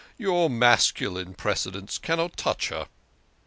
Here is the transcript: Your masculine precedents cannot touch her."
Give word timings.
Your 0.17 0.49
masculine 0.49 1.35
precedents 1.35 1.99
cannot 1.99 2.35
touch 2.35 2.69
her." 2.69 2.87